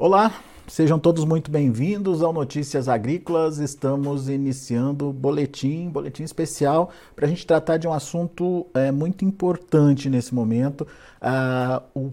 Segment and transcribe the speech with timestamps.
[0.00, 0.32] Olá,
[0.68, 3.58] sejam todos muito bem-vindos ao Notícias Agrícolas.
[3.58, 10.08] Estamos iniciando boletim, boletim especial para a gente tratar de um assunto é, muito importante
[10.08, 10.86] nesse momento,
[11.20, 12.12] uh, o,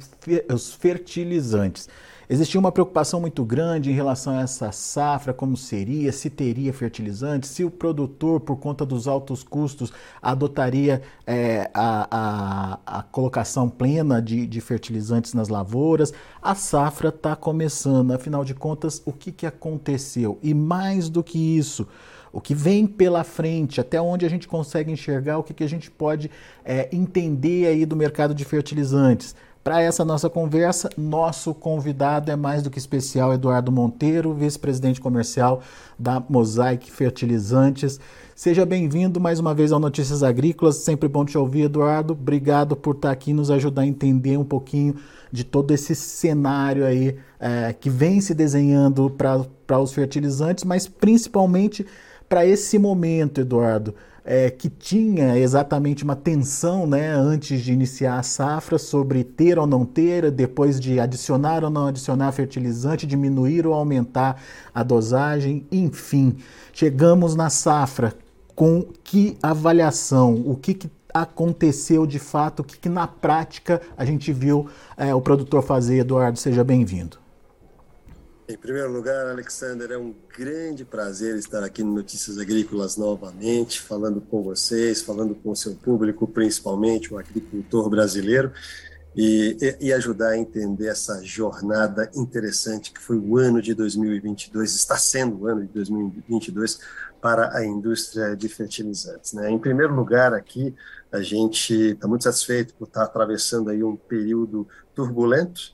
[0.51, 1.87] os fertilizantes.
[2.27, 7.49] Existia uma preocupação muito grande em relação a essa safra, como seria, se teria fertilizantes,
[7.51, 14.19] se o produtor, por conta dos altos custos, adotaria é, a, a, a, colocação plena
[14.21, 16.13] de, de, fertilizantes nas lavouras.
[16.41, 20.39] A safra está começando, afinal de contas, o que, que aconteceu?
[20.41, 21.87] E mais do que isso,
[22.33, 25.69] o que vem pela frente, até onde a gente consegue enxergar, o que, que a
[25.69, 26.29] gente pode
[26.65, 29.35] é, entender aí do mercado de fertilizantes.
[29.65, 35.59] Para essa nossa conversa, nosso convidado é mais do que especial, Eduardo Monteiro, vice-presidente comercial
[35.97, 37.99] da Mosaic Fertilizantes.
[38.35, 40.75] Seja bem-vindo mais uma vez ao Notícias Agrícolas.
[40.75, 42.13] Sempre bom te ouvir, Eduardo.
[42.13, 44.97] Obrigado por estar aqui nos ajudar a entender um pouquinho
[45.31, 51.83] de todo esse cenário aí é, que vem se desenhando para os fertilizantes, mas principalmente
[52.29, 53.95] para esse momento, Eduardo
[54.25, 59.67] é, que tinha exatamente uma tensão né, antes de iniciar a safra sobre ter ou
[59.67, 64.41] não ter, depois de adicionar ou não adicionar fertilizante, diminuir ou aumentar
[64.73, 66.37] a dosagem, enfim.
[66.73, 68.15] Chegamos na safra
[68.55, 74.03] com que avaliação, o que, que aconteceu de fato, o que, que na prática a
[74.03, 74.67] gente viu
[74.97, 75.99] é, o produtor fazer.
[75.99, 77.24] Eduardo, seja bem-vindo.
[78.47, 84.21] Em primeiro lugar, Alexander, é um grande prazer estar aqui no Notícias Agrícolas novamente, falando
[84.21, 88.51] com vocês, falando com o seu público, principalmente o agricultor brasileiro,
[89.15, 94.95] e, e, ajudar a entender essa jornada interessante que foi o ano de 2022, está
[94.95, 96.79] sendo o ano de 2022
[97.19, 99.33] para a indústria de fertilizantes.
[99.33, 99.49] Né?
[99.49, 100.75] Em primeiro lugar, aqui,
[101.11, 105.73] a gente está muito satisfeito por estar atravessando aí um período turbulento,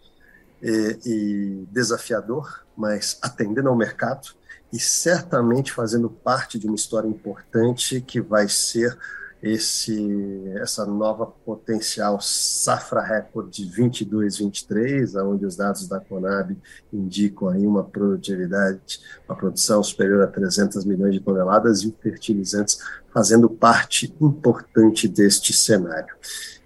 [0.61, 4.29] e, desafiador, mas atendendo ao mercado
[4.71, 8.97] e certamente fazendo parte de uma história importante que vai ser
[9.41, 16.55] esse essa nova potencial safra recorde 22-23, onde os dados da Conab
[16.93, 22.79] indicam aí uma produtividade, uma produção superior a 300 milhões de toneladas e fertilizantes
[23.11, 26.15] fazendo parte importante deste cenário.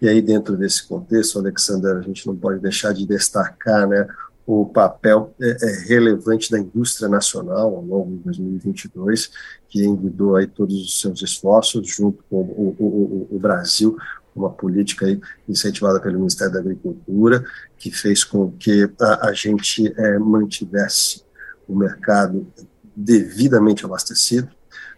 [0.02, 4.06] E aí, dentro desse contexto, Alexander, a gente não pode deixar de destacar né,
[4.46, 9.32] o papel é, é, relevante da indústria nacional ao longo de 2022,
[9.68, 13.98] que envidou aí todos os seus esforços junto com o, o, o, o Brasil,
[14.36, 15.08] uma política
[15.48, 17.44] incentivada pelo Ministério da Agricultura,
[17.78, 21.24] que fez com que a, a gente é, mantivesse
[21.68, 22.46] o mercado
[22.96, 24.50] devidamente abastecido.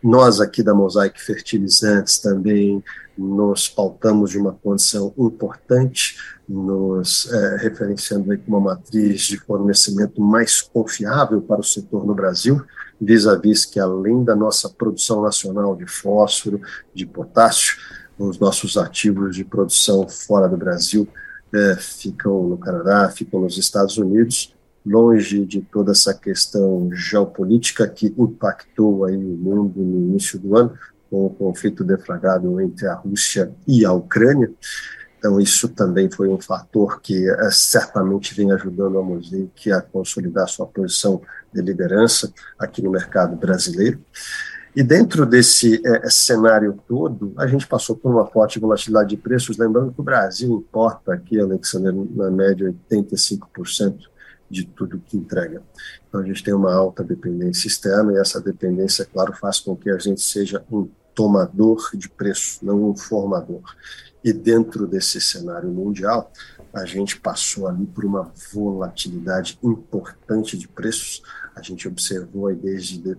[0.04, 2.84] Nós aqui da Mosaic Fertilizantes também
[3.18, 10.22] nos pautamos de uma condição importante, nos é, referenciando aí como uma matriz de fornecimento
[10.22, 12.64] mais confiável para o setor no Brasil,
[13.02, 16.62] vis-à-vis -vis que além da nossa produção nacional de fósforo,
[16.94, 17.76] de potássio,
[18.20, 21.08] os nossos ativos de produção fora do Brasil
[21.54, 24.54] é, ficam no Canadá, ficam nos Estados Unidos,
[24.88, 30.74] longe de toda essa questão geopolítica que impactou aí o mundo no início do ano,
[31.10, 34.52] com o conflito deflagrado entre a Rússia e a Ucrânia.
[35.18, 40.48] Então, isso também foi um fator que é, certamente vem ajudando a Mosaic a consolidar
[40.48, 41.22] sua posição
[41.54, 44.00] de liderança aqui no mercado brasileiro.
[44.76, 49.58] E dentro desse é, cenário todo, a gente passou por uma forte volatilidade de preços,
[49.58, 53.98] lembrando que o Brasil importa aqui, Alexander, na média 85%
[54.50, 55.62] de tudo que entrega.
[56.08, 59.90] Então a gente tem uma alta dependência externa e essa dependência, claro, faz com que
[59.90, 63.62] a gente seja um tomador de preço, não um formador.
[64.24, 66.32] E dentro desse cenário mundial,
[66.78, 71.24] a gente passou ali por uma volatilidade importante de preços.
[71.56, 73.16] A gente observou aí desde, de,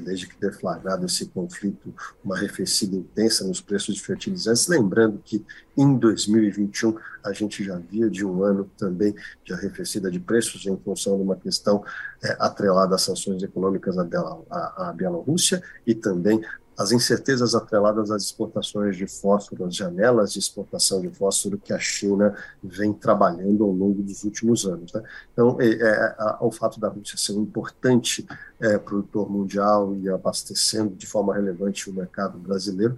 [0.00, 1.92] desde que deflagrado esse conflito
[2.24, 4.68] uma arrefecida intensa nos preços de fertilizantes.
[4.68, 5.44] Lembrando que
[5.76, 9.14] em 2021 a gente já via de um ano também
[9.44, 11.84] de arrefecida de preços em função de uma questão
[12.22, 14.06] é, atrelada às sanções econômicas à,
[14.50, 16.40] à, à Bielorrússia e também
[16.80, 21.78] as incertezas atreladas às exportações de fósforo, as janelas de exportação de fósforo que a
[21.78, 22.34] China
[22.64, 24.90] vem trabalhando ao longo dos últimos anos.
[24.90, 25.02] Né?
[25.30, 28.26] Então, é, é, o fato da Rússia ser um importante
[28.58, 32.96] é, produtor mundial e abastecendo de forma relevante o mercado brasileiro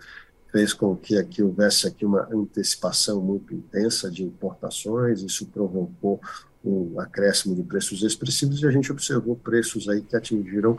[0.52, 6.20] fez com que aqui houvesse aqui uma antecipação muito intensa de importações, isso provocou
[6.64, 10.78] um acréscimo de preços expressivos e a gente observou preços aí que atingiram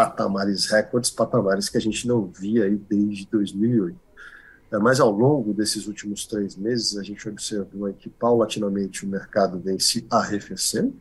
[0.00, 3.98] patamares recordes, patamares que a gente não via aí desde 2008.
[4.72, 9.58] É, mas ao longo desses últimos três meses, a gente observou que paulatinamente o mercado
[9.58, 10.94] vem se arrefecendo,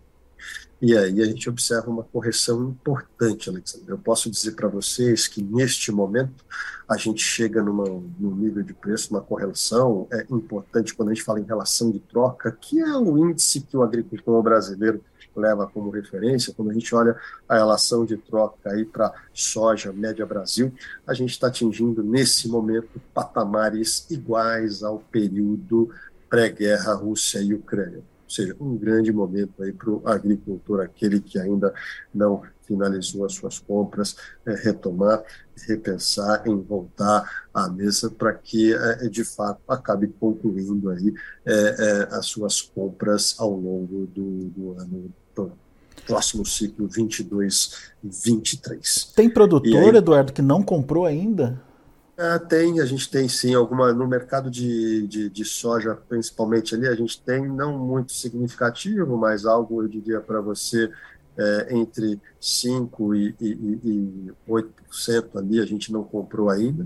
[0.81, 3.89] E aí a gente observa uma correção importante, Alexandre.
[3.89, 6.45] Eu posso dizer para vocês que neste momento
[6.87, 11.23] a gente chega numa, num nível de preço, uma correlação é importante quando a gente
[11.23, 15.03] fala em relação de troca, que é o índice que o agricultor brasileiro
[15.39, 17.15] leva como referência, quando a gente olha
[17.47, 20.73] a relação de troca aí para soja média Brasil,
[21.07, 25.89] a gente está atingindo nesse momento patamares iguais ao período
[26.29, 27.97] pré-guerra Rússia e Ucrânia.
[27.99, 31.73] Ou seja, um grande momento aí para o agricultor, aquele que ainda
[32.13, 35.21] não finalizou as suas compras, é, retomar,
[35.67, 41.13] repensar em voltar à mesa para que, é, de fato, acabe concluindo aí
[41.45, 45.11] é, é as suas compras ao longo do, do ano
[46.09, 49.13] próximo ciclo 22 e 23.
[49.15, 51.61] Tem produtor, aí, Eduardo, que não comprou ainda?
[52.17, 56.85] É, tem, a gente tem sim, alguma no mercado de, de, de, soja, principalmente ali,
[56.85, 60.91] a gente tem, não muito significativo, mas algo, eu diria para você,
[61.39, 66.85] é, entre 5% e, e, e 8% ali, a gente não comprou ainda.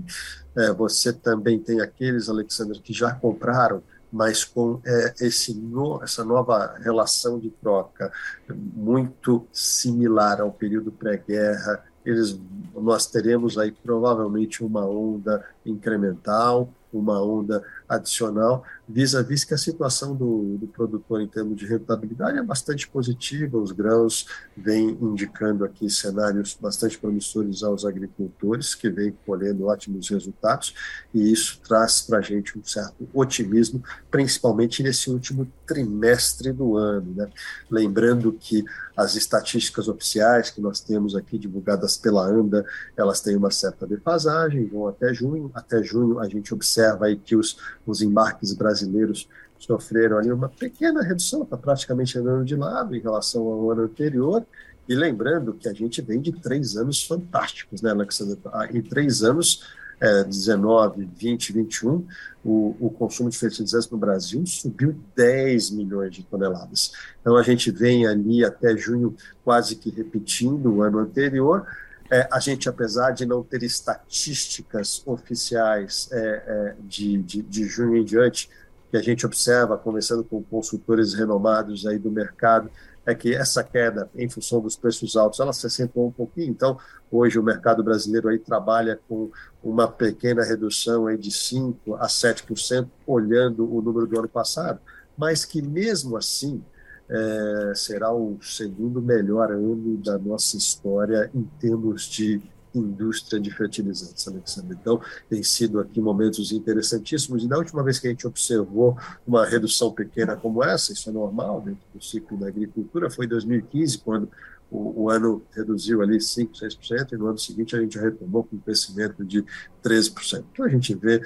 [0.56, 6.24] É, você também tem aqueles, Alexandre, que já compraram, mas com é, esse no, essa
[6.24, 8.12] nova relação de troca
[8.48, 12.38] muito similar ao período pré-guerra, eles,
[12.74, 20.14] nós teremos aí provavelmente uma onda incremental, uma onda adicional, vis-à-vis -vis que a situação
[20.14, 24.26] do, do, produtor em termos de rentabilidade é bastante positiva, os grãos
[24.56, 30.74] vêm indicando aqui cenários bastante promissores aos agricultores, que vêm colhendo ótimos resultados,
[31.12, 37.14] e isso traz para a gente um certo otimismo, principalmente nesse último trimestre do ano.
[37.14, 37.28] Né?
[37.70, 38.64] Lembrando que
[38.96, 42.64] as estatísticas oficiais que nós temos aqui divulgadas pela ANDA,
[42.96, 47.34] elas têm uma certa defasagem, vão até junho, até junho a gente observa aí que
[47.34, 49.28] os os embarques brasileiros
[49.58, 54.44] sofreram ali uma pequena redução, está praticamente andando de lado em relação ao ano anterior.
[54.88, 58.38] E lembrando que a gente vem de três anos fantásticos, né, Alexandre?
[58.52, 59.62] Ah, em três anos,
[60.00, 62.06] é, 19, 20, 21,
[62.44, 66.92] o, o consumo de fertilizantes no Brasil subiu 10 milhões de toneladas.
[67.20, 71.66] Então a gente vem ali até junho quase que repetindo o ano anterior,
[72.10, 77.96] é, a gente, apesar de não ter estatísticas oficiais é, é, de, de, de, junho
[77.96, 78.48] em diante,
[78.90, 82.70] que a gente observa, conversando com consultores renomados aí do mercado,
[83.06, 86.50] é que essa queda, em função dos preços altos, ela se acentuou um pouquinho.
[86.50, 86.78] Então,
[87.10, 89.30] hoje o mercado brasileiro aí trabalha com
[89.62, 94.80] uma pequena redução aí de 5% a 7%, olhando o número do ano passado,
[95.16, 96.62] mas que mesmo assim
[97.08, 102.40] é, será o segundo melhor ano da nossa história em termos de
[102.74, 104.76] indústria de fertilizantes, Alexandre.
[104.80, 107.44] Então, tem sido aqui momentos interessantíssimos.
[107.44, 111.12] E da última vez que a gente observou uma redução pequena como essa, isso é
[111.12, 114.28] normal dentro do ciclo da agricultura, foi em 2015, quando
[114.70, 118.56] o, o, ano reduziu ali 5%, 6%, e no ano seguinte a gente retomou com
[118.56, 119.44] um crescimento de
[119.84, 120.44] 13%.
[120.52, 121.22] Então a gente vê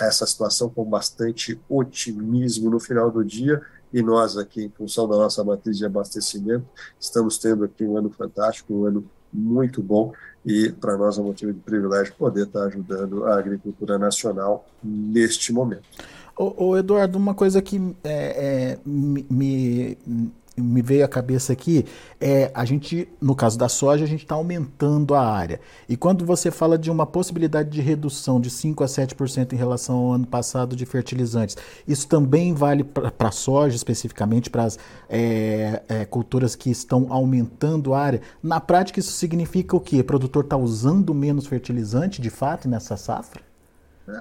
[0.00, 3.62] essa situação com bastante otimismo no final do dia
[3.92, 6.64] e nós aqui, em função da nossa matriz de abastecimento,
[6.98, 10.12] estamos tendo aqui um ano fantástico, um ano muito bom
[10.44, 15.52] e para nós é um motivo de privilégio poder estar ajudando a agricultura nacional neste
[15.52, 15.84] momento.
[16.36, 19.96] Ô, Eduardo, uma coisa que é, é, me
[20.56, 21.84] me veio à cabeça aqui
[22.20, 25.60] é a gente, no caso da soja, a gente está aumentando a área.
[25.88, 29.96] E quando você fala de uma possibilidade de redução de 5 a 7% em relação
[29.96, 31.56] ao ano passado de fertilizantes,
[31.86, 34.78] isso também vale para a soja, especificamente para as
[35.08, 38.20] é, é, culturas que estão aumentando a área.
[38.42, 40.00] Na prática, isso significa o quê?
[40.00, 43.51] O produtor está usando menos fertilizante de fato nessa safra?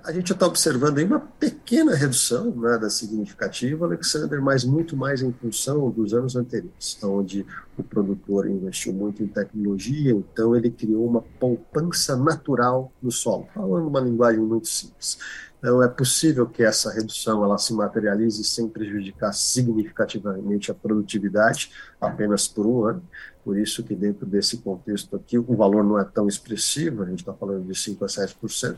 [0.04, 5.34] A gente está observando aí uma pequena redução, nada significativa, Alexander, mas muito mais em
[5.34, 7.44] função dos anos anteriores, onde
[7.76, 13.88] o produtor investiu muito em tecnologia, então ele criou uma poupança natural no solo, falando
[13.88, 15.18] uma linguagem muito simples.
[15.62, 22.48] Então, é possível que essa redução ela se materialize sem prejudicar significativamente a produtividade, apenas
[22.48, 23.04] por um ano.
[23.44, 27.20] Por isso que dentro desse contexto aqui, o valor não é tão expressivo, a gente
[27.20, 28.78] está falando de 5% a 7%,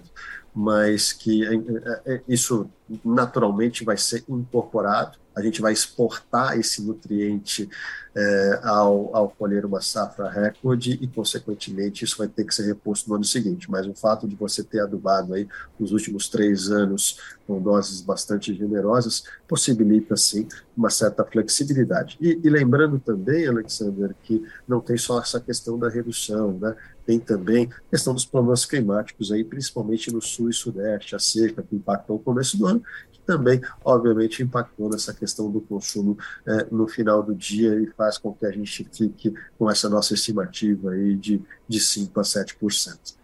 [0.53, 2.70] mas que é, é, é, isso
[3.03, 7.70] naturalmente vai ser incorporado a gente vai exportar esse nutriente
[8.15, 13.10] é, ao, ao colher uma safra recorde e, consequentemente, isso vai ter que ser reposto
[13.10, 13.70] no ano seguinte.
[13.70, 15.48] Mas o fato de você ter adubado aí
[15.79, 22.17] nos últimos três anos com doses bastante generosas possibilita, sim, uma certa flexibilidade.
[22.19, 26.75] E, e lembrando também, Alexander, que não tem só essa questão da redução, né?
[27.05, 31.61] tem também a questão dos problemas climáticos aí, principalmente no sul e sudeste, a seca
[31.61, 32.83] que impactou o começo do ano,
[33.25, 38.33] também, obviamente, impactou nessa questão do consumo é, no final do dia e faz com
[38.33, 43.15] que a gente fique com essa nossa estimativa aí de, de 5% a 7%.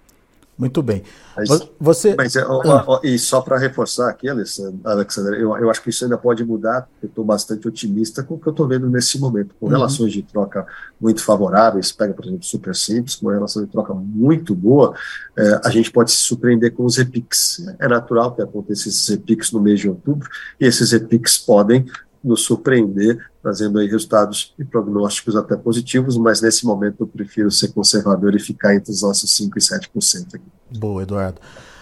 [0.59, 1.03] Muito bem.
[1.37, 2.15] Mas, Você...
[2.17, 2.83] mas é, ó, ah.
[2.85, 6.85] ó, e só para reforçar aqui, Alexandre, eu, eu acho que isso ainda pode mudar,
[7.01, 9.71] eu estou bastante otimista com o que eu estou vendo nesse momento, com uhum.
[9.71, 10.67] relações de troca
[10.99, 14.93] muito favoráveis, pega, por exemplo, super simples, com uma relação de troca muito boa,
[15.37, 17.65] é, a gente pode se surpreender com os EPICs.
[17.79, 20.27] É natural que aconteça esses EPICs no mês de outubro,
[20.59, 21.85] e esses EPICs podem
[22.23, 27.69] nos surpreender, trazendo aí resultados e prognósticos até positivos, mas nesse momento eu prefiro ser
[27.69, 30.45] conservador e ficar entre os nossos 5% e 7% aqui.
[30.77, 31.39] Boa, Eduardo.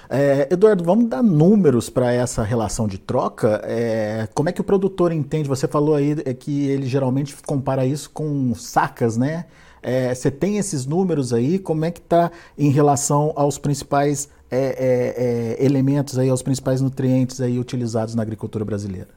[0.10, 3.62] É, Eduardo, vamos dar números para essa relação de troca.
[3.66, 5.50] É, como é que o produtor entende?
[5.50, 9.46] Você falou aí é que ele geralmente compara isso com sacas, né?
[9.82, 11.60] É, você tem esses números aí?
[11.60, 17.42] Como é que está em relação aos principais é, é, elementos aí, aos principais nutrientes
[17.42, 19.10] aí utilizados na agricultura brasileira?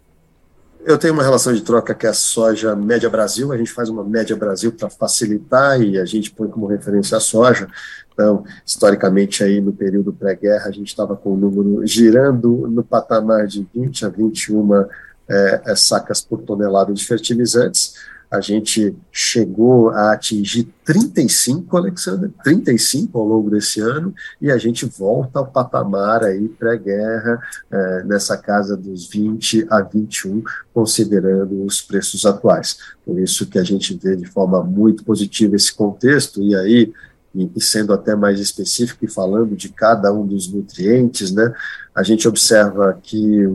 [0.84, 3.88] Eu tenho uma relação de troca que é a soja média Brasil, a gente faz
[3.90, 7.68] uma média Brasil para facilitar e a gente põe como referência a soja.
[8.12, 13.46] Então, historicamente, aí no período pré-guerra, a gente estava com o número girando no patamar
[13.46, 14.86] de 20 a 21
[15.28, 17.94] é, é, sacas por tonelada de fertilizantes
[18.30, 24.86] a gente chegou a atingir 35, Alexandre, 35 ao longo desse ano, e a gente
[24.86, 32.24] volta ao patamar aí pré-guerra, é, nessa casa dos 20 a 21, considerando os preços
[32.24, 32.78] atuais.
[33.04, 36.92] Por isso que a gente vê de forma muito positiva esse contexto, e aí
[37.34, 41.52] e, e, sendo até mais específico e falando de cada um dos nutrientes, né,
[41.94, 43.46] a gente observa que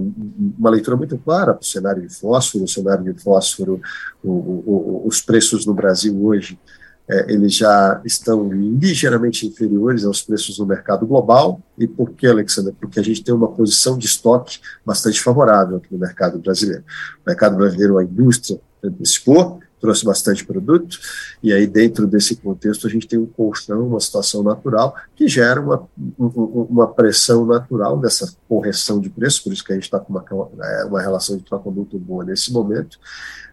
[0.58, 3.82] uma leitura muito clara para o cenário de fósforo, o cenário de fósforo,
[4.24, 6.60] o, o, os preços no Brasil hoje,
[7.08, 11.62] é, eles já estão ligeiramente inferiores aos preços no mercado global.
[11.77, 12.74] E por que, Alexandre?
[12.79, 16.84] Porque a gente tem uma posição de estoque bastante favorável aqui no mercado brasileiro.
[17.24, 20.98] O mercado brasileiro, a indústria antecipou, trouxe bastante produto,
[21.44, 25.62] e aí dentro desse contexto a gente tem um colchão, uma situação natural, que gera
[25.62, 25.88] uma,
[26.18, 30.25] uma pressão natural dessa correção de preço, por isso que a gente está com uma,
[30.63, 32.98] é, uma relação de troca muito boa nesse momento.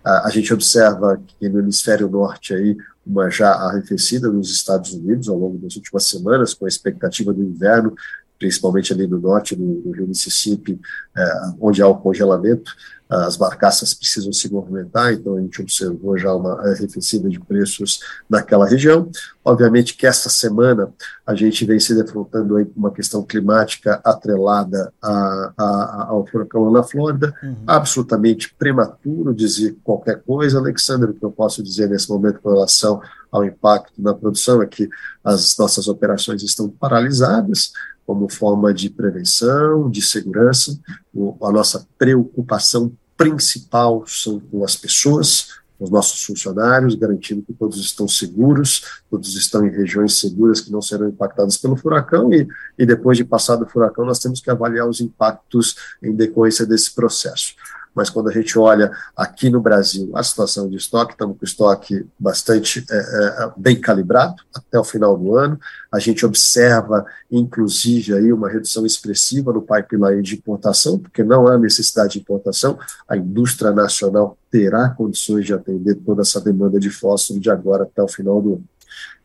[0.03, 5.29] A, a gente observa que no hemisfério norte aí, uma já arrefecida nos Estados Unidos
[5.29, 7.95] ao longo das últimas semanas, com a expectativa do inverno,
[8.43, 10.81] principalmente ali no norte, no, no rio Mississippi,
[11.17, 12.73] é, onde há o congelamento,
[13.09, 18.67] as barcaças precisam se movimentar, então a gente observou já uma arrefecida de preços naquela
[18.67, 19.09] região.
[19.45, 20.91] Obviamente que esta semana
[21.27, 26.71] a gente vem se defrontando aí com uma questão climática atrelada a, a, ao furacão
[26.71, 27.57] na Flórida, uhum.
[27.67, 33.03] absolutamente prematuro dizer qualquer coisa, Alexandre, o que eu posso dizer nesse momento com relação
[33.31, 34.89] ao impacto na produção é que
[35.25, 37.73] as nossas operações estão paralisadas,
[38.07, 40.79] como forma de prevenção, de segurança.
[41.15, 47.79] O, a nossa preocupação principal são com as pessoas, os nossos funcionários, garantindo que todos
[47.79, 52.47] estão seguros, todos estão em regiões seguras que não serão impactadas pelo furacão, e,
[52.79, 56.95] e depois de passar do furacão, nós temos que avaliar os impactos em decorrência desse
[56.95, 57.55] processo
[57.95, 62.07] mas quando a gente olha aqui no Brasil a situação de estoque, estamos com estoque
[62.19, 65.59] bastante é, é, bem calibrado até o final do ano.
[65.93, 71.59] A gente observa, inclusive, aí uma redução expressiva no pipeline de importação, porque não há
[71.59, 77.41] necessidade de importação, a indústria nacional terá condições de atender toda essa demanda de fósforo
[77.41, 78.65] de agora até o final do ano.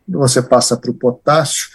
[0.06, 1.70] Quando você passa para o potássio,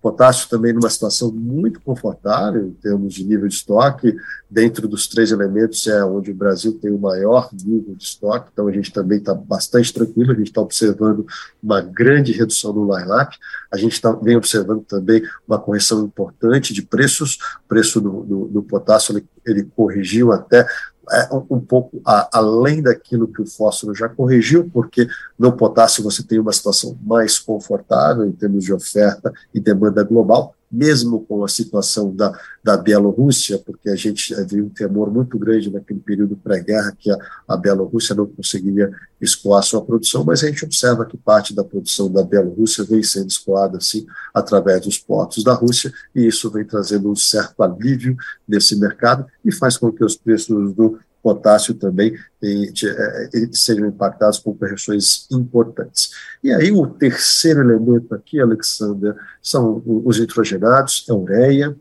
[0.00, 4.16] Potássio também numa situação muito confortável em termos de nível de estoque,
[4.48, 8.68] dentro dos três elementos é onde o Brasil tem o maior nível de estoque, então
[8.68, 11.26] a gente também está bastante tranquilo, a gente está observando
[11.60, 13.36] uma grande redução no line-up,
[13.72, 18.44] a gente tá, vem observando também uma correção importante de preços, o preço do, do,
[18.48, 20.64] do potássio ele, ele corrigiu até
[21.10, 26.22] é, um pouco a, além daquilo que o fósforo já corrigiu, porque no potássio você
[26.22, 31.48] tem uma situação mais confortável em termos de oferta e demanda global, mesmo com a
[31.48, 36.94] situação da, da Bielorrússia, porque a gente viu um temor muito grande naquele período pré-guerra
[36.98, 41.54] que a, a Bielorrússia não conseguiria escoar sua produção, mas a gente observa que parte
[41.54, 46.50] da produção da Bielorrússia vem sendo escoada assim através dos portos da Rússia, e isso
[46.50, 51.74] vem trazendo um certo alívio nesse mercado e faz com que os preços do potássio
[51.74, 56.10] também e, é, sejam impactados com correções importantes.
[56.42, 61.76] E aí o terceiro elemento aqui, Alexander, são os nitrogenados, a ureia,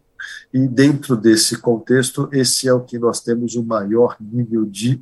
[0.53, 4.99] e dentro desse contexto, esse é o que nós temos o maior nível de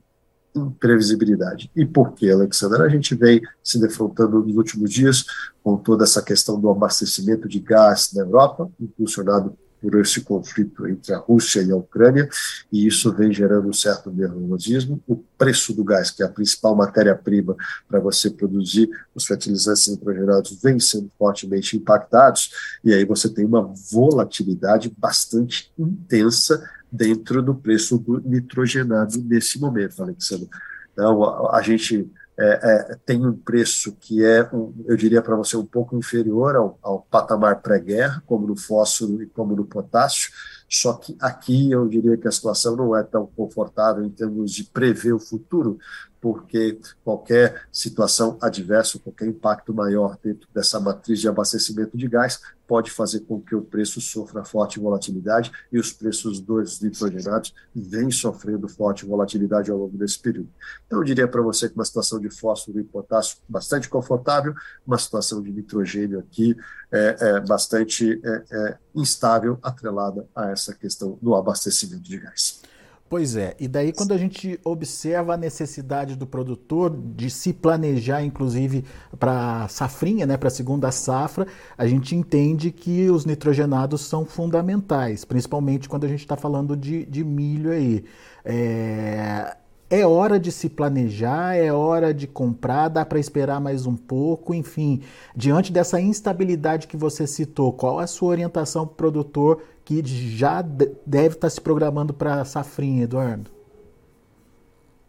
[0.56, 1.70] imprevisibilidade.
[1.76, 2.82] E por que, Alexander?
[2.82, 5.26] A gente vem se defrontando nos últimos dias
[5.64, 11.14] com toda essa questão do abastecimento de gás na Europa, impulsionado por esse conflito entre
[11.14, 12.28] a Rússia e a Ucrânia,
[12.72, 15.00] e isso vem gerando um certo nervosismo.
[15.08, 17.56] O preço do gás, que é a principal matéria-prima
[17.88, 22.50] para você produzir os fertilizantes nitrogenados, vem sendo fortemente impactados,
[22.84, 23.62] e aí você tem uma
[23.92, 30.50] volatilidade bastante intensa dentro do preço do nitrogenado nesse momento, Alexandre.
[30.94, 32.60] Então, a, a gente é,
[32.92, 36.80] é, tem um preço que é, um, eu diria para você, um pouco inferior ao,
[36.82, 40.32] ao patamar pré-guerra, como no fósforo e como no potássio,
[40.76, 44.66] só que aqui eu diria que a situação não é tão confortável em termos de
[44.66, 45.80] prever o futuro,
[46.20, 52.92] porque qualquer situação adversa, qualquer impacto maior dentro dessa matriz de abastecimento de gás pode
[52.92, 58.68] fazer com que o preço sofra forte volatilidade e os preços dos nitrogenados vêm sofrendo
[58.68, 60.50] forte volatilidade ao longo desse período.
[60.88, 64.54] Então, eu diria para você que uma situação de fósforo e potássio bastante confortável,
[64.86, 66.58] uma situação de nitrogênio aqui
[66.96, 72.62] é, é bastante é, é, instável, atrelada a essa questão do abastecimento de gás.
[73.08, 78.24] Pois é, e daí quando a gente observa a necessidade do produtor de se planejar,
[78.24, 78.84] inclusive
[79.20, 81.46] para safrinha, né, para a segunda safra,
[81.78, 87.06] a gente entende que os nitrogenados são fundamentais, principalmente quando a gente está falando de,
[87.06, 88.04] de milho aí.
[88.44, 89.56] É,
[89.90, 94.54] é hora de se planejar, é hora de comprar, dá para esperar mais um pouco,
[94.54, 95.02] enfim.
[95.36, 100.62] Diante dessa instabilidade que você citou, qual a sua orientação para o produtor que já
[100.62, 103.52] deve estar tá se programando para a safrinha, Eduardo?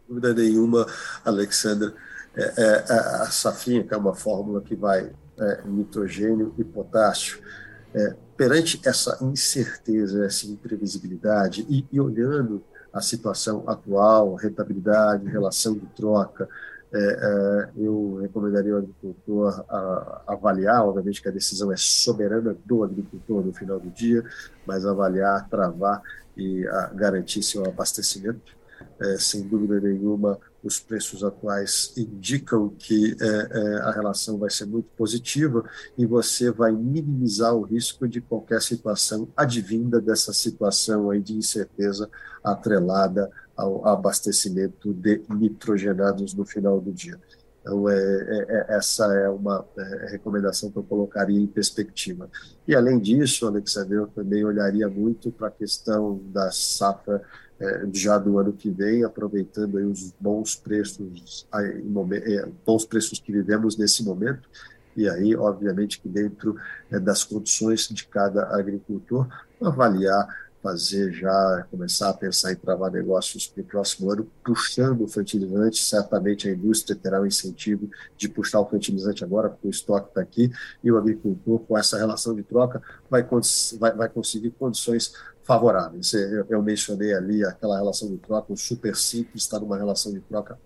[0.07, 0.85] Dúvida nenhuma,
[1.25, 1.93] Alexandre.
[2.35, 2.93] É, é, é,
[3.23, 7.39] a safrinha, que é uma fórmula que vai é, nitrogênio e potássio,
[7.95, 12.63] é, perante essa incerteza, essa imprevisibilidade, e, e olhando
[12.97, 16.49] a situação atual, rentabilidade, relação de troca,
[16.93, 22.55] é, é, eu recomendaria ao agricultor a, a avaliar, obviamente que a decisão é soberana
[22.65, 24.23] do agricultor no final do dia,
[24.65, 26.01] mas avaliar, travar
[26.35, 28.55] e a, garantir seu abastecimento.
[28.99, 34.65] É, sem dúvida nenhuma, os preços atuais indicam que é, é, a relação vai ser
[34.65, 35.63] muito positiva
[35.97, 42.09] e você vai minimizar o risco de qualquer situação advinda dessa situação aí de incerteza
[42.43, 47.19] atrelada ao abastecimento de nitrogenados no final do dia.
[47.67, 52.29] Então, é, é, é essa é uma é, recomendação que eu colocaria em perspectiva.
[52.65, 57.21] E, além disso, Alexandre, eu também olharia muito para a questão da safra
[57.93, 63.77] já do ano que vem, aproveitando os bons preços, aí, é, bons preços que vivemos
[63.77, 64.47] nesse momento,
[64.95, 66.55] e aí, obviamente, que dentro
[66.91, 69.27] é, das condições de cada agricultor,
[69.61, 70.27] avaliar
[70.67, 75.81] fazer já, começar a pensar em travar negócios para o próximo ano, puxando o fertilizante.
[75.81, 80.09] Certamente a indústria terá o um incentivo de puxar o fertilizante agora, porque o estoque
[80.09, 80.51] está aqui,
[80.83, 83.25] e o agricultor, com essa relação de troca, vai,
[83.79, 86.13] vai, vai conseguir condições favoráveis.
[86.13, 90.19] Eu, eu mencionei ali aquela relação de troca, o super simples está numa relação de
[90.19, 90.59] troca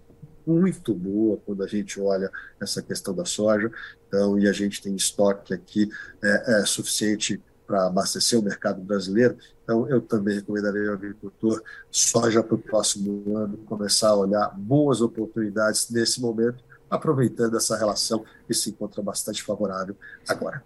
[0.48, 3.72] muito boa quando a gente olha essa questão da soja.
[4.08, 5.88] Então, e a gente tem estoque aqui
[6.24, 7.40] é, é suficiente
[7.72, 9.38] para abastecer o mercado brasileiro.
[9.64, 15.00] Então, eu também recomendaria ao agricultor, soja para o próximo ano, começar a olhar boas
[15.00, 19.96] oportunidades nesse momento, aproveitando essa relação que se encontra bastante favorável
[20.28, 20.62] agora.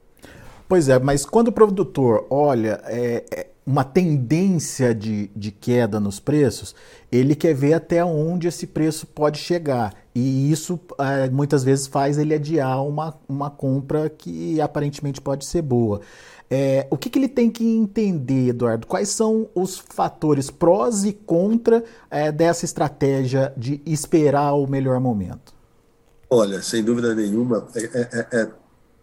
[0.68, 6.20] Pois é, mas quando o produtor olha é, é uma tendência de, de queda nos
[6.20, 6.76] preços,
[7.12, 9.94] ele quer ver até onde esse preço pode chegar.
[10.14, 15.62] E isso é, muitas vezes faz ele adiar uma, uma compra que aparentemente pode ser
[15.62, 16.02] boa.
[16.50, 18.86] É, o que, que, ele tem que entender, Eduardo?
[18.86, 25.54] Quais são os fatores prós e contra é, dessa estratégia de esperar o melhor momento?
[26.30, 28.52] Olha, sem dúvida nenhuma, é, é, é, é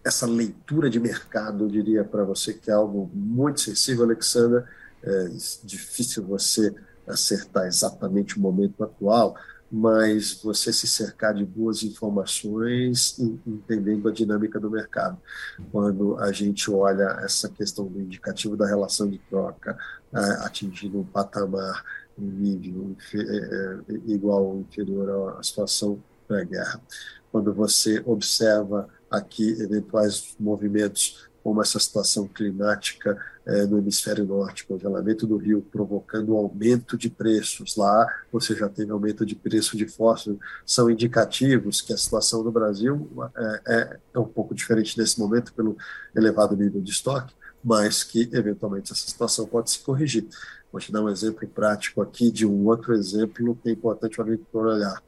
[0.03, 4.67] essa leitura de mercado, eu diria para você que é algo muito sensível, Alexandra.
[5.01, 5.29] É
[5.63, 6.73] difícil você
[7.07, 9.35] acertar exatamente o momento atual,
[9.75, 15.17] mas você se cercar de boas informações, entendendo a dinâmica do mercado.
[15.71, 19.75] Quando a gente olha essa questão do indicativo da relação de troca
[20.41, 21.83] atingindo um patamar,
[22.15, 26.79] um nível é, é, igual ou inferior à situação pré-guerra,
[27.31, 35.27] quando você observa aqui eventuais movimentos como essa situação climática é, no hemisfério norte, congelamento
[35.27, 40.39] do rio provocando aumento de preços lá, você já teve aumento de preço de fósforo,
[40.65, 45.53] são indicativos que a situação no Brasil é, é, é um pouco diferente nesse momento
[45.53, 45.75] pelo
[46.15, 50.27] elevado nível de estoque, mas que eventualmente essa situação pode se corrigir.
[50.71, 54.23] Vou te dar um exemplo prático aqui de um outro exemplo que é importante o
[54.23, 55.03] agricultor olhar.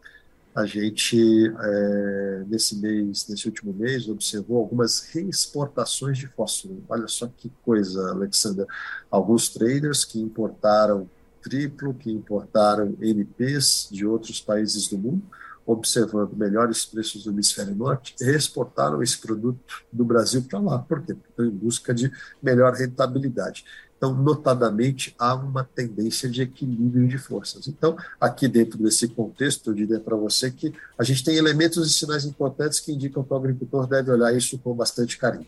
[0.56, 6.82] A gente, é, nesse mês, nesse último mês, observou algumas reexportações de fósforo.
[6.88, 8.66] Olha só que coisa, Alexander.
[9.12, 11.10] Alguns traders que importaram
[11.44, 15.24] triplo, que importaram NPs de outros países do mundo,
[15.66, 20.80] observando melhores preços no hemisfério norte, exportaram esse produto do Brasil para lá.
[20.80, 21.16] Por quê?
[21.40, 23.66] Em busca de melhor rentabilidade.
[24.06, 27.68] Então, notadamente, há uma tendência de equilíbrio de forças.
[27.68, 31.92] Então, aqui dentro desse contexto, eu diria para você que a gente tem elementos e
[31.92, 35.48] sinais importantes que indicam que o agricultor deve olhar isso com bastante carinho.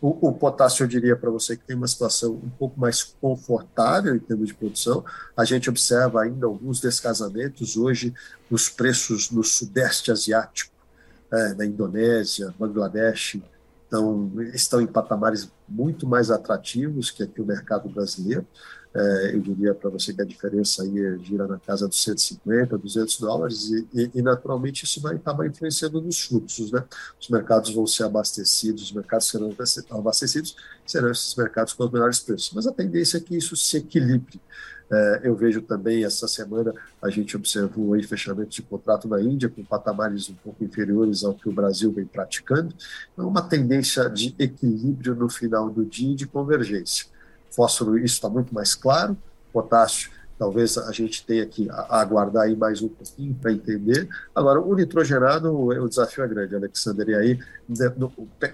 [0.00, 4.16] O, o, potássio, eu diria para você que tem uma situação um pouco mais confortável
[4.16, 5.04] em termos de produção.
[5.36, 8.14] A gente observa ainda alguns descasamentos hoje
[8.48, 10.72] nos preços no Sudeste Asiático,
[11.30, 13.38] é, na Indonésia, Bangladesh,
[13.88, 18.46] então, estão em patamares muito mais atrativos que aqui o mercado brasileiro.
[18.94, 22.76] É, eu diria para você que a diferença aí é, gira na casa dos 150,
[22.76, 26.70] 200 dólares, e, e, e, naturalmente isso vai acabar influenciando nos fluxos.
[26.70, 26.84] Né?
[27.20, 29.54] Os mercados vão ser abastecidos, os mercados serão
[29.90, 32.50] abastecidos, serão esses mercados com os melhores preços.
[32.54, 34.40] Mas a tendência é que isso se equilibre.
[34.90, 36.72] É, eu vejo também essa semana
[37.02, 41.34] a gente observou aí fechamento de contrato na Índia com patamares um pouco inferiores ao
[41.34, 42.74] que o Brasil vem praticando.
[43.12, 47.06] Então, uma tendência de equilíbrio no final do dia e de convergência.
[47.50, 49.16] Fósforo, isso está muito mais claro.
[49.52, 54.08] Potássio, talvez a gente tenha que aguardar aí mais um pouquinho para entender.
[54.34, 57.38] Agora, o nitrogenado, o desafio é grande, Alexander, e aí,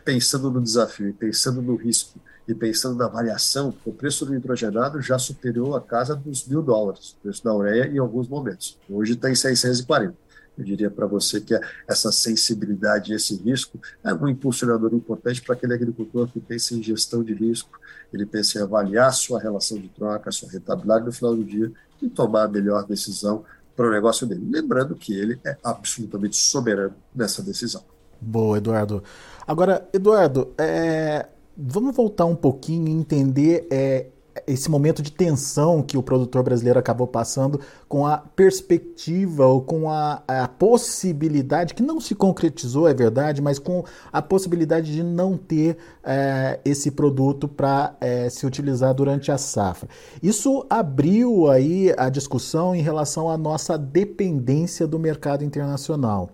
[0.04, 5.18] pensando no desafio pensando no risco, e pensando na variação, o preço do nitrogenado já
[5.18, 8.78] superou a casa dos mil dólares, o preço da ureia em alguns momentos.
[8.88, 10.14] Hoje está em 640.
[10.56, 15.74] Eu diria para você que essa sensibilidade esse risco é um impulsionador importante para aquele
[15.74, 17.80] agricultor que pensa em gestão de risco,
[18.12, 22.08] ele pensa em avaliar sua relação de troca, sua rentabilidade no final do dia e
[22.08, 24.48] tomar a melhor decisão para o negócio dele.
[24.48, 27.82] Lembrando que ele é absolutamente soberano nessa decisão.
[28.20, 29.02] Boa, Eduardo.
[29.46, 31.26] Agora, Eduardo, é,
[31.56, 34.06] Vamos voltar um pouquinho e entender é,
[34.46, 39.88] esse momento de tensão que o produtor brasileiro acabou passando com a perspectiva ou com
[39.88, 45.36] a, a, possibilidade, que não se concretizou, é verdade, mas com a possibilidade de não
[45.36, 49.88] ter é, esse produto para é, se utilizar durante a safra.
[50.22, 56.30] Isso abriu aí a discussão em relação à nossa dependência do mercado internacional.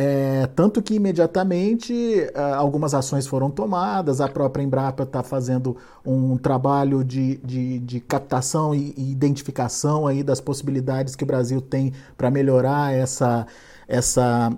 [0.00, 1.92] É, tanto que imediatamente
[2.32, 7.98] é, algumas ações foram tomadas, a própria Embrapa está fazendo um trabalho de, de, de
[7.98, 13.44] captação e, e, identificação aí das possibilidades que o Brasil tem para melhorar essa,
[13.88, 14.56] essa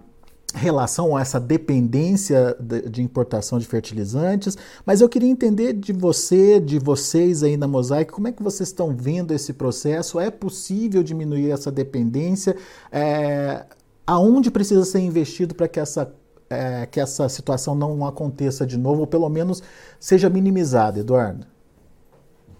[0.55, 2.55] relação, essa dependência
[2.87, 4.59] de, importação de fertilizantes.
[4.85, 8.69] Mas eu queria entender de você, de vocês aí na Mosaic, como é que vocês
[8.69, 10.21] estão vendo esse processo?
[10.21, 12.55] É possível diminuir essa dependência?
[12.93, 13.65] É,
[14.11, 16.13] aonde precisa ser investido para que essa,
[16.49, 19.63] é, que essa situação não aconteça de novo, ou pelo menos
[20.01, 21.47] seja minimizada, Eduardo?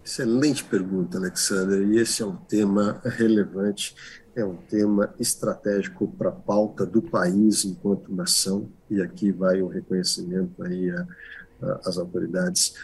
[0.05, 1.83] Excelente pergunta, Alexander.
[1.89, 3.97] E esse é um tema relevante,
[4.37, 8.69] é um tema estratégico para a pauta do país enquanto nação.
[8.89, 10.89] E aqui vai o reconhecimento aí
[11.85, 12.75] às autoridades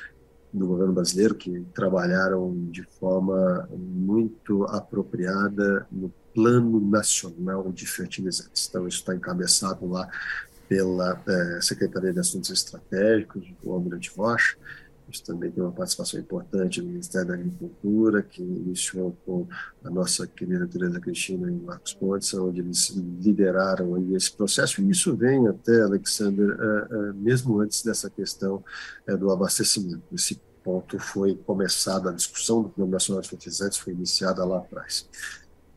[0.52, 8.66] do governo brasileiro que trabalharam de forma muito apropriada no Plano Nacional de Fertilizantes.
[8.68, 10.06] Então, isso está encabeçado lá
[10.68, 14.58] pela é, Secretaria de Assuntos Estratégicos, do Almirante Rocha.
[15.10, 19.48] Isso também tem uma participação importante do Ministério da Agricultura, que iniciou com
[19.82, 24.82] a nossa querida Tereza Cristina e Marcos Pontes, onde eles lideraram aí esse processo.
[24.82, 28.62] E isso vem até, Alexander, é, é, mesmo antes dessa questão
[29.18, 30.02] do abastecimento.
[30.12, 35.08] Esse ponto foi começada, a discussão do Plano Nacional de Fertilizantes foi iniciada lá atrás.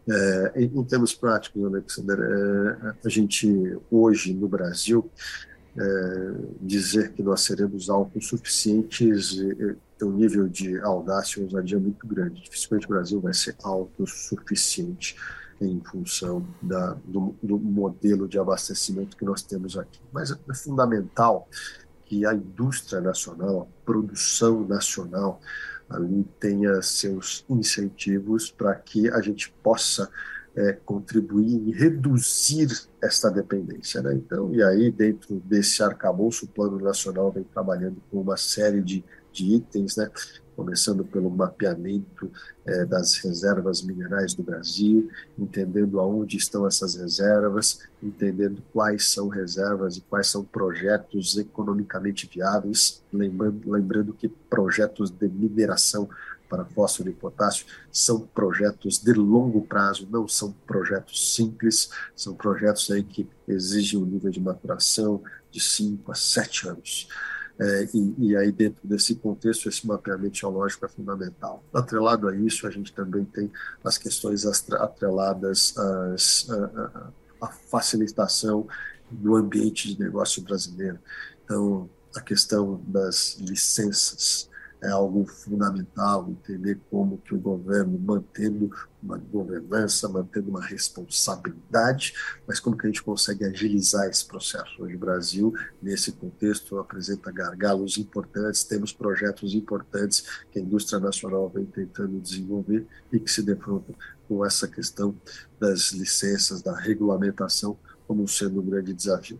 [0.09, 5.09] É, em, em, termos práticos, Alexander, é, a gente hoje no Brasil
[5.77, 9.37] é, dizer que nós seremos autossuficientes
[10.01, 12.41] é um nível de audácia e ousadia muito grande.
[12.41, 15.15] Dificilmente o Brasil vai ser autossuficiente
[15.61, 19.99] em função da, do, do, modelo de abastecimento que nós temos aqui.
[20.11, 21.49] Mas é fundamental
[22.05, 25.41] que a indústria nacional, a produção nacional,
[25.89, 30.09] ali tenha seus incentivos para que a gente possa
[30.55, 32.67] é, contribuir em reduzir
[33.01, 34.01] esta dependência.
[34.01, 34.13] Né?
[34.15, 39.03] Então, e aí, dentro desse arcabouço, o Plano Nacional vem trabalhando com uma série de,
[39.31, 40.09] de itens, né?
[40.59, 42.29] Começando pelo mapeamento
[42.65, 49.95] é, das reservas minerais do Brasil, entendendo aonde estão essas reservas, entendendo quais são reservas
[49.95, 56.09] e quais são projetos economicamente viáveis, lembrando, lembrando que projetos de mineração
[56.49, 62.91] para fósforo e potássio são projetos de longo prazo, não são projetos simples, são projetos
[62.91, 67.07] aí que exigem um nível de maturação de 5 a 7 anos.
[67.61, 71.63] É, e, e, aí, dentro desse contexto, esse mapeamento geológico é fundamental.
[71.73, 73.51] Atrelado a isso, a gente também tem
[73.83, 76.47] as questões atreladas às,
[77.41, 78.65] à facilitação
[79.11, 80.99] do ambiente de negócio brasileiro.
[81.43, 84.48] Então, a questão das licenças
[84.81, 88.71] é algo fundamental, entender como que o governo, mantendo
[89.03, 92.13] uma governança, mantendo uma responsabilidade,
[92.47, 94.81] mas como que a gente consegue agilizar esse processo.
[94.81, 101.49] Hoje o Brasil, nesse contexto, apresenta gargalos importantes, temos projetos importantes que a indústria nacional
[101.49, 103.95] vem tentando desenvolver e que se defrontam
[104.27, 105.15] com essa questão
[105.59, 109.39] das licenças, da regulamentação, como sendo um grande desafio.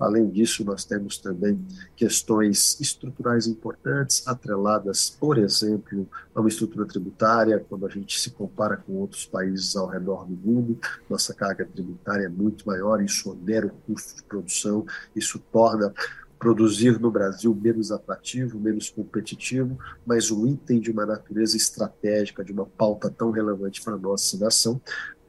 [0.00, 1.60] Além disso, nós temos também
[1.94, 7.64] questões estruturais importantes, atreladas, por exemplo, a uma estrutura tributária.
[7.68, 12.24] Quando a gente se compara com outros países ao redor do mundo, nossa carga tributária
[12.24, 15.92] é muito maior, isso onera o custo de produção, isso torna
[16.40, 22.50] produzir no Brasil menos atrativo, menos competitivo, mas um item de uma natureza estratégica, de
[22.50, 24.80] uma pauta tão relevante para a nossa nação,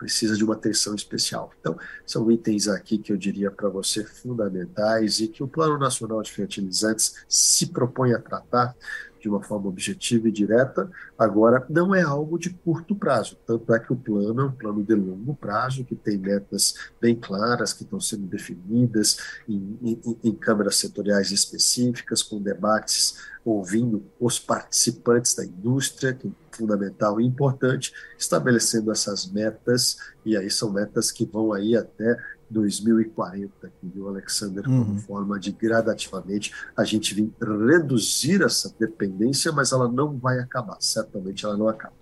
[0.02, 1.52] precisa de uma atenção especial.
[1.60, 6.24] Então, são itens aqui que eu diria para você fundamentais e que o Plano Nacional
[6.24, 8.76] de Fertilizantes se propõe a tratar
[9.22, 10.90] de uma forma objetiva e direta.
[11.18, 14.84] Agora, não é algo de curto prazo, tanto é que o plano é um plano
[14.84, 20.34] de longo prazo, que tem metas bem claras, que estão sendo definidas em, em, em
[20.34, 27.94] câmaras setoriais específicas, com debates ouvindo os participantes da indústria, que é fundamental e importante,
[28.18, 32.18] estabelecendo essas metas, e aí são metas que vão aí até
[32.52, 34.86] 2040, que viu Alexander uhum.
[34.86, 40.78] como forma de gradativamente a gente vir reduzir essa dependência, mas ela não vai acabar,
[40.80, 41.94] certamente ela não acaba.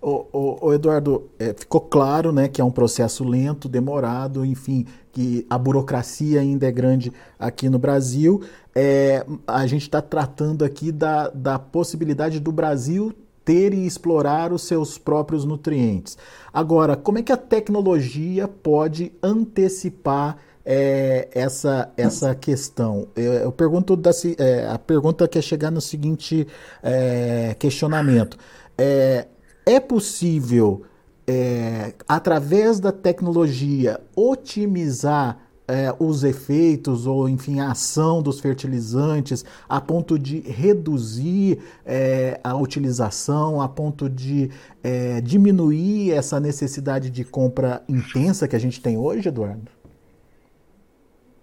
[0.00, 4.86] O, o, o Eduardo, é, ficou claro né, que é um processo lento, demorado, enfim,
[5.10, 8.42] que a burocracia ainda é grande aqui no Brasil.
[8.74, 13.12] É, a gente está tratando aqui da, da possibilidade do Brasil
[13.46, 16.18] ter e explorar os seus próprios nutrientes.
[16.52, 23.06] Agora, como é que a tecnologia pode antecipar é, essa, essa questão?
[23.14, 26.46] Eu, eu pergunto da, é, a pergunta quer chegar no seguinte
[26.82, 28.36] é, questionamento:
[28.76, 29.28] é,
[29.64, 30.82] é possível,
[32.08, 40.18] através da tecnologia, otimizar é, os efeitos ou, enfim, a ação dos fertilizantes a ponto
[40.18, 44.50] de reduzir é, a utilização, a ponto de
[44.82, 49.76] é, diminuir essa necessidade de compra intensa que a gente tem hoje, Eduardo?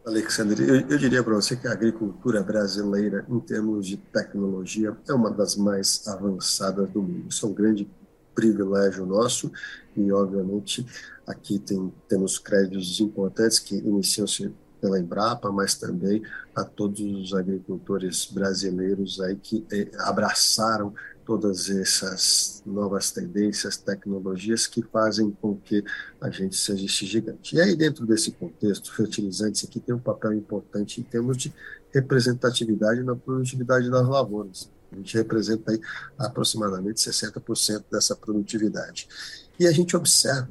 [0.06, 5.14] Alexandre, eu, eu diria para você que a agricultura brasileira, em termos de tecnologia, é
[5.14, 7.26] uma das mais avançadas do mundo.
[7.30, 7.90] Isso é um grande
[8.34, 9.52] privilégio nosso
[9.96, 10.86] e, obviamente,
[11.26, 16.22] aqui tem, temos créditos importantes que iniciam-se pela Embrapa, mas também
[16.54, 20.94] a todos os agricultores brasileiros aí que eh, abraçaram
[21.26, 25.82] todas essas novas tendências, tecnologias que fazem com que
[26.20, 27.56] a gente seja esse gigante.
[27.56, 31.54] E aí, dentro desse contexto, fertilizantes aqui tem um papel importante em termos de
[31.94, 34.70] representatividade na produtividade das lavouras.
[34.94, 35.82] A gente representa aí
[36.18, 39.08] aproximadamente 60% dessa produtividade.
[39.60, 40.50] E a gente observa,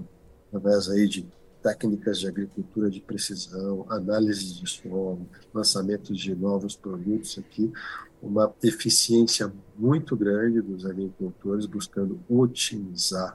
[0.49, 1.27] através aí de
[1.63, 7.73] técnicas de agricultura de precisão, análise de solo, lançamento de novos produtos aqui,
[8.21, 13.35] uma eficiência muito grande dos agricultores buscando otimizar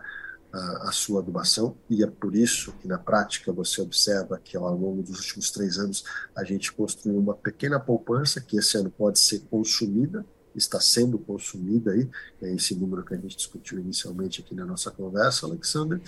[0.52, 4.78] a, a, sua adubação, e é por isso que na prática você observa que ao
[4.78, 6.04] longo dos últimos três anos
[6.36, 10.26] a gente construiu uma pequena poupança que esse ano pode ser consumida
[10.60, 12.10] está sendo consumida aí,
[12.42, 16.02] é esse número que a gente discutiu inicialmente aqui na nossa conversa, Alexander,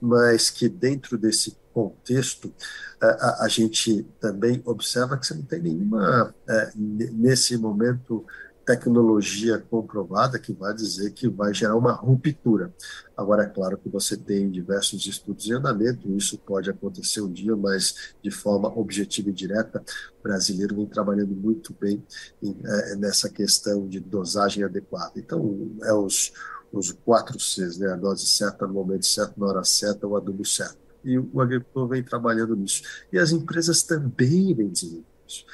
[0.00, 2.52] mas que dentro desse contexto
[3.00, 8.24] a, a gente também observa que você não tem nenhuma, é, nesse momento,
[8.68, 12.70] tecnologia comprovada que vai dizer que vai gerar uma ruptura.
[13.16, 17.56] Agora, é claro que você tem diversos estudos em andamento, isso pode acontecer um dia,
[17.56, 19.82] mas de forma objetiva e direta,
[20.20, 22.04] o brasileiro vem trabalhando muito bem
[22.42, 25.12] em, é, nessa questão de dosagem adequada.
[25.16, 26.30] Então, é os,
[26.70, 27.90] os quatro Cs, né?
[27.90, 30.76] a dose certa, no momento certo, na hora certa, o adubo certo.
[31.02, 32.82] E o agricultor vem trabalhando nisso.
[33.10, 35.46] E as empresas também vêm desenvolvendo isso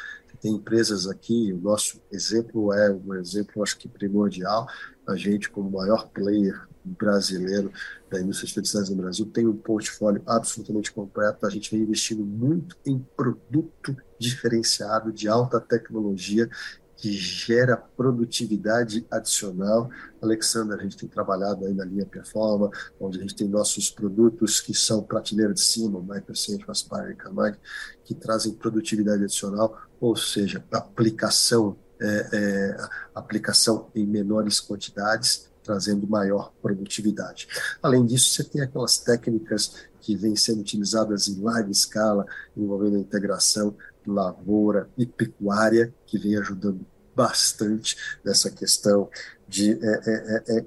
[0.45, 4.67] tem empresas aqui, o nosso exemplo é um exemplo, acho que primordial,
[5.07, 7.73] a gente como maior player brasileiro
[8.11, 12.23] da indústria de fertilizantes no Brasil tem um portfólio absolutamente completo, a gente vem investindo
[12.23, 16.47] muito em produto diferenciado de alta tecnologia
[17.05, 19.91] que gera produtividade adicional.
[20.23, 24.61] Alexandre, a gente tem trabalhado aí na linha Performa, onde a gente tem nossos produtos
[24.61, 27.59] que são prateleira de cima, Microcentro, Aspire e Camag,
[28.05, 32.77] que trazem produtividade adicional, ou seja, aplicação, é, é,
[33.15, 37.49] aplicação em menores quantidades, trazendo maior produtividade.
[37.83, 43.01] Além disso, você tem aquelas técnicas que vêm sendo utilizadas em larga escala, envolvendo a
[43.01, 43.75] integração
[44.07, 46.85] lavoura e pecuária, que vem ajudando
[47.17, 49.09] bastante nessa questão
[49.49, 50.65] de é, é, é, é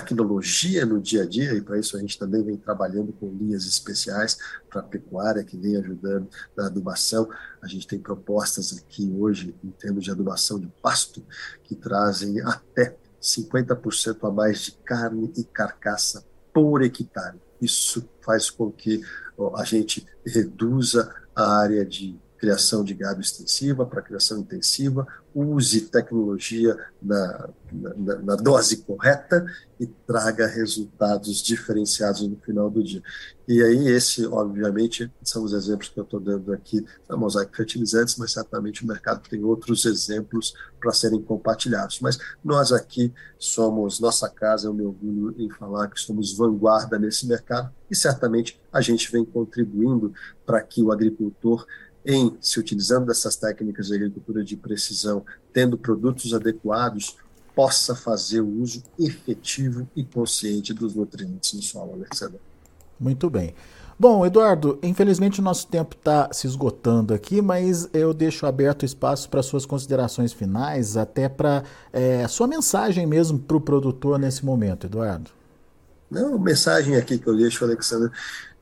[0.00, 3.64] tecnologia no dia a dia, e para isso a gente também vem trabalhando com linhas
[3.64, 4.36] especiais
[4.68, 7.28] para pecuária, que vem ajudando na adubação.
[7.62, 11.24] A gente tem propostas aqui hoje, em termos de adubação de pasto,
[11.62, 17.40] que trazem até 50% a mais de carne e carcaça por hectare.
[17.60, 19.00] Isso faz com que
[19.56, 26.76] a gente reduza a área de criação de gado extensiva para criação intensiva, use tecnologia
[27.02, 29.46] na, na, na, dose correta
[29.80, 33.02] e traga resultados diferenciados no final do dia.
[33.48, 38.16] E aí, esse, obviamente, são os exemplos que eu estou dando aqui da Mosaic Fertilizantes,
[38.16, 41.98] mas certamente o mercado tem outros exemplos para serem compartilhados.
[42.00, 47.26] Mas nós aqui somos, nossa casa, eu me orgulho em falar que somos vanguarda nesse
[47.26, 50.12] mercado e certamente a gente vem contribuindo
[50.44, 51.66] para que o agricultor
[52.04, 57.16] em se utilizando dessas técnicas de agricultura de precisão, tendo produtos adequados,
[57.54, 62.40] possa fazer o uso efetivo e consciente dos nutrientes no solo, Alexandre.
[62.98, 63.54] Muito bem.
[63.98, 68.84] Bom, Eduardo, infelizmente o nosso tempo está se esgotando aqui, mas eu deixo aberto o
[68.84, 71.62] espaço para suas considerações finais, até para
[71.92, 75.30] é, sua mensagem mesmo para o produtor nesse momento, Eduardo.
[76.14, 78.08] Não, mensagem aqui que eu deixo, Alexandre,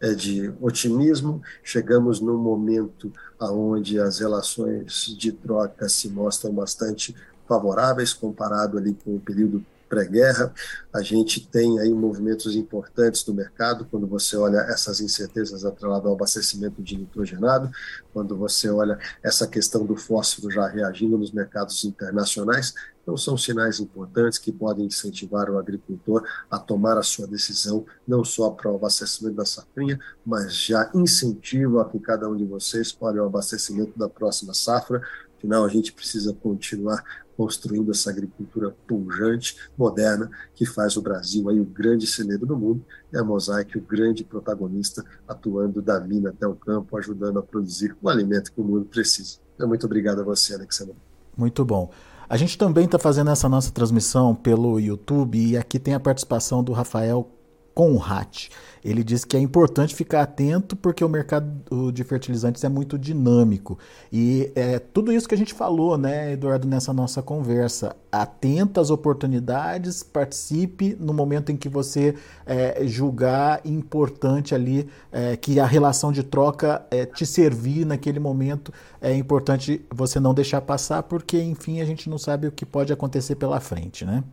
[0.01, 1.43] é de otimismo.
[1.63, 7.15] Chegamos num momento onde as relações de troca se mostram bastante
[7.47, 9.63] favoráveis comparado ali com o período
[9.93, 10.55] pré-guerra.
[10.91, 16.15] A gente tem aí movimentos importantes no mercado, quando você olha essas incertezas atreladas ao
[16.15, 17.71] abastecimento de nitrogenado,
[18.11, 23.81] quando você olha essa questão do fósforo já reagindo nos mercados internacionais, então, são sinais
[23.81, 28.77] importantes que podem incentivar o agricultor a tomar a sua decisão, não só para o
[28.77, 34.09] abastecimento da safrinha, mas já incentiva que cada um de vocês olhe o abastecimento da
[34.09, 35.03] próxima safra.
[35.37, 37.03] Afinal, a gente precisa continuar
[37.37, 42.85] construindo essa agricultura pujante, moderna, que faz o Brasil aí o grande celeiro do mundo,
[43.13, 47.97] e a Mosaic o grande protagonista, atuando da mina até o campo, ajudando a produzir
[48.01, 49.39] o alimento que o mundo precisa.
[49.55, 50.95] Então, muito obrigado a você, Alexandre.
[51.37, 51.91] Muito bom.
[52.29, 56.65] A gente também está fazendo essa nossa transmissão pelo YouTube e aqui tem a participação
[56.65, 57.29] do Rafael
[57.75, 58.49] Conrat.
[58.85, 63.79] Ele diz que é importante ficar atento porque o mercado de fertilizantes é muito dinâmico.
[64.13, 67.95] E é tudo isso que a gente falou, né, Eduardo, nessa nossa conversa.
[68.11, 75.61] Atenta às oportunidades, participe no momento em que você é, julgar importante ali, é, que
[75.61, 78.73] a relação de troca é, te servir naquele momento.
[79.01, 82.93] É importante você não deixar passar, porque, enfim, a gente não sabe o que pode
[82.93, 84.25] acontecer pela frente, né?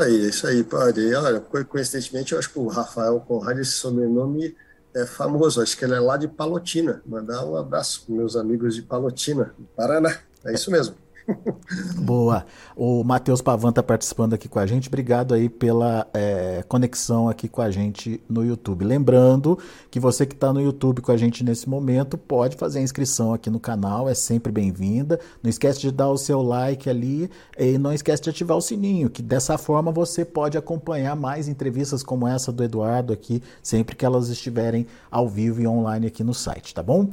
[0.00, 1.14] Aí, isso aí, padre.
[1.14, 4.56] Olha, coincidentemente, eu acho que o Rafael Conrad, esse sobrenome
[4.94, 7.02] é famoso, acho que ele é lá de Palotina.
[7.04, 10.18] Mandar um abraço para meus amigos de Palotina, Paraná.
[10.44, 10.96] É isso mesmo.
[11.98, 12.44] Boa.
[12.76, 14.88] O Matheus Pavan está participando aqui com a gente.
[14.88, 18.84] Obrigado aí pela é, conexão aqui com a gente no YouTube.
[18.84, 19.58] Lembrando
[19.90, 23.32] que você que está no YouTube com a gente nesse momento pode fazer a inscrição
[23.32, 25.20] aqui no canal, é sempre bem-vinda.
[25.42, 29.10] Não esquece de dar o seu like ali e não esquece de ativar o sininho,
[29.10, 34.04] que dessa forma você pode acompanhar mais entrevistas como essa do Eduardo aqui, sempre que
[34.04, 37.10] elas estiverem ao vivo e online aqui no site, tá bom?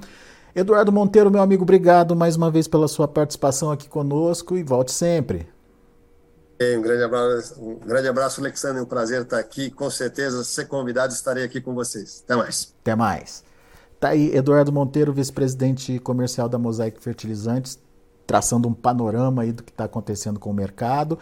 [0.58, 4.92] Eduardo Monteiro, meu amigo, obrigado mais uma vez pela sua participação aqui conosco e volte
[4.92, 5.48] sempre.
[6.60, 8.82] Um grande abraço, um grande abraço, Alexandre.
[8.82, 9.70] Um prazer estar aqui.
[9.70, 12.24] Com certeza, se ser convidado, estarei aqui com vocês.
[12.26, 12.74] Até mais.
[12.82, 13.44] Até mais.
[14.00, 17.78] Tá aí Eduardo Monteiro, vice-presidente comercial da Mosaic Fertilizantes,
[18.26, 21.20] traçando um panorama aí do que está acontecendo com o mercado.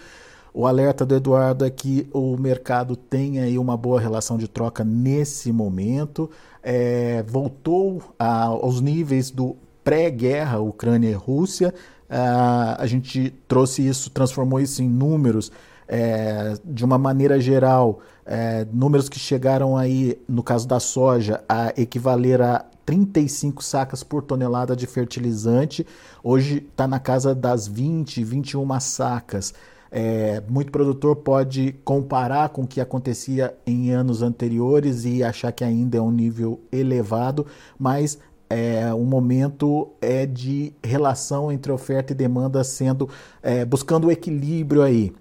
[0.53, 4.85] O alerta do Eduardo é que o mercado tem aí uma boa relação de troca
[4.85, 6.31] nesse momento.
[6.67, 11.71] É, voltou a, aos níveis do pré-guerra Ucrânia e Rússia.
[12.09, 15.51] Ah, a gente trouxe isso, transformou isso em números
[15.87, 21.73] é, de uma maneira geral, é, números que chegaram aí, no caso da soja, a
[21.77, 25.85] equivaler a 35 sacas por tonelada de fertilizante.
[26.23, 29.53] Hoje está na casa das 20, 21 sacas.
[29.97, 35.63] É, muito produtor pode comparar com o que acontecia em anos anteriores e achar que
[35.63, 37.45] ainda é um nível elevado,
[37.79, 38.19] mas
[38.49, 43.07] é, um momento é de relação entre oferta e demanda sendo
[43.41, 45.13] é, buscando o equilíbrio aí.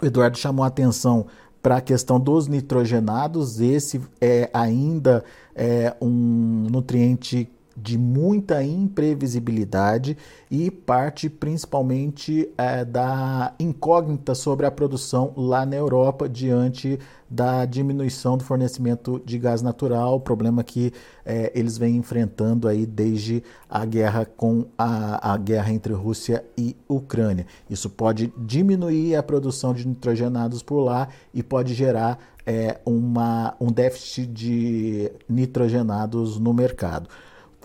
[0.00, 1.26] O Eduardo chamou a atenção
[1.62, 3.60] para a questão dos nitrogenados.
[3.60, 5.22] Esse é ainda
[5.54, 10.16] é, um nutriente de muita imprevisibilidade
[10.50, 16.98] e parte principalmente é, da incógnita sobre a produção lá na Europa diante
[17.28, 20.92] da diminuição do fornecimento de gás natural, problema que
[21.24, 26.76] é, eles vêm enfrentando aí desde a guerra com a, a guerra entre Rússia e
[26.88, 27.46] Ucrânia.
[27.68, 33.72] Isso pode diminuir a produção de nitrogenados por lá e pode gerar é, uma, um
[33.72, 37.08] déficit de nitrogenados no mercado.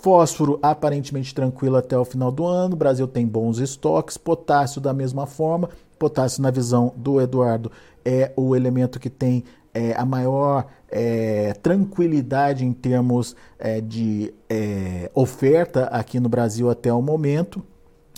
[0.01, 2.73] Fósforo aparentemente tranquilo até o final do ano.
[2.73, 4.17] O Brasil tem bons estoques.
[4.17, 5.69] Potássio da mesma forma.
[5.99, 7.71] Potássio, na visão do Eduardo,
[8.03, 9.43] é o elemento que tem
[9.73, 16.91] é, a maior é, tranquilidade em termos é, de é, oferta aqui no Brasil até
[16.91, 17.63] o momento.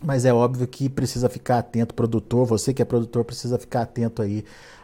[0.01, 4.21] Mas é óbvio que precisa ficar atento, produtor, você que é produtor, precisa ficar atento
[4.21, 4.43] aí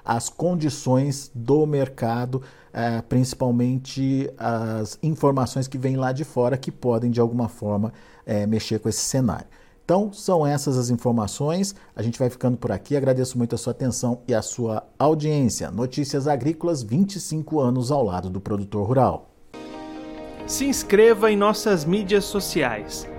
[0.10, 2.42] às condições do mercado
[2.74, 7.94] é, principalmente as informações que vêm lá de fora que podem de alguma forma
[8.26, 9.48] é, mexer com esse cenário.
[9.84, 11.76] Então, são essas as informações.
[11.96, 12.96] A gente vai ficando por aqui.
[12.96, 15.72] Agradeço muito a sua atenção e a sua audiência.
[15.72, 19.32] Notícias Agrícolas, 25 anos ao lado do produtor rural.
[20.46, 23.08] Se inscreva em nossas mídias sociais.